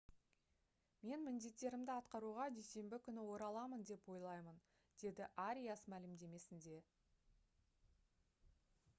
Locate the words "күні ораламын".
3.07-3.83